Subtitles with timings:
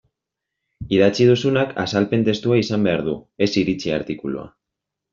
[0.97, 3.17] Idatzi duzunak azalpen testua izan behar du,
[3.49, 4.49] ez iritzi artikulua.